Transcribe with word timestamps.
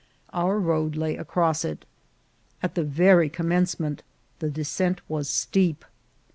Our 0.33 0.57
road 0.59 0.95
lay 0.95 1.15
across 1.15 1.63
it. 1.63 1.85
At 2.63 2.73
the 2.73 2.83
very 2.83 3.29
commencement 3.29 4.01
the 4.39 4.49
descent 4.49 4.99
was 5.07 5.29
steep. 5.29 5.85